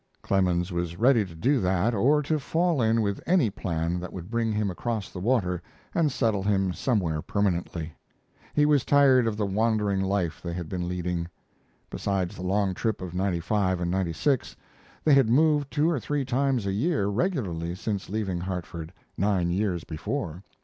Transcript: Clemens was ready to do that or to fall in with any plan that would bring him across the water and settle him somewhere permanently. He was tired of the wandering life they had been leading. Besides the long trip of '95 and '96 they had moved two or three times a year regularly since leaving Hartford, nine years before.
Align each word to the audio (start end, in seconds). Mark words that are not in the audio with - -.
Clemens 0.23 0.71
was 0.71 0.97
ready 0.97 1.23
to 1.23 1.35
do 1.35 1.61
that 1.61 1.93
or 1.93 2.23
to 2.23 2.39
fall 2.39 2.81
in 2.81 3.03
with 3.03 3.21
any 3.27 3.51
plan 3.51 3.99
that 3.99 4.11
would 4.11 4.31
bring 4.31 4.51
him 4.51 4.71
across 4.71 5.11
the 5.11 5.19
water 5.19 5.61
and 5.93 6.11
settle 6.11 6.41
him 6.41 6.73
somewhere 6.73 7.21
permanently. 7.21 7.93
He 8.55 8.65
was 8.65 8.83
tired 8.83 9.27
of 9.27 9.37
the 9.37 9.45
wandering 9.45 10.01
life 10.01 10.41
they 10.41 10.53
had 10.53 10.67
been 10.67 10.87
leading. 10.87 11.27
Besides 11.91 12.35
the 12.35 12.41
long 12.41 12.73
trip 12.73 12.99
of 12.99 13.13
'95 13.13 13.79
and 13.79 13.91
'96 13.91 14.55
they 15.03 15.13
had 15.13 15.29
moved 15.29 15.69
two 15.69 15.87
or 15.91 15.99
three 15.99 16.25
times 16.25 16.65
a 16.65 16.71
year 16.73 17.05
regularly 17.05 17.75
since 17.75 18.09
leaving 18.09 18.39
Hartford, 18.39 18.91
nine 19.19 19.51
years 19.51 19.83
before. 19.83 20.41